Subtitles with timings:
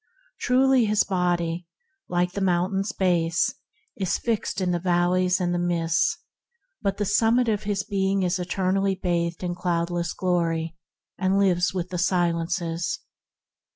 [0.39, 1.67] Truly his body,
[2.09, 3.53] like the mountain's base,
[3.95, 6.17] is fixed in the valleys and the mists;
[6.81, 10.75] but the summit of his being is eternally bathed in cloudless glory,
[11.19, 12.99] and lives with the Silences.